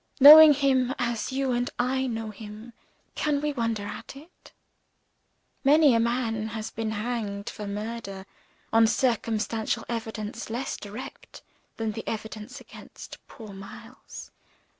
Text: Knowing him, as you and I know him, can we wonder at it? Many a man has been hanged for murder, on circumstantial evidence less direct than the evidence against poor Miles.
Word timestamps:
Knowing 0.19 0.51
him, 0.55 0.95
as 0.97 1.31
you 1.31 1.51
and 1.51 1.69
I 1.77 2.07
know 2.07 2.31
him, 2.31 2.73
can 3.13 3.39
we 3.39 3.53
wonder 3.53 3.83
at 3.85 4.15
it? 4.15 4.51
Many 5.63 5.93
a 5.93 5.99
man 5.99 6.47
has 6.47 6.71
been 6.71 6.89
hanged 6.89 7.51
for 7.51 7.67
murder, 7.67 8.25
on 8.73 8.87
circumstantial 8.87 9.85
evidence 9.87 10.49
less 10.49 10.75
direct 10.75 11.43
than 11.77 11.91
the 11.91 12.03
evidence 12.07 12.59
against 12.59 13.19
poor 13.27 13.53
Miles. 13.53 14.31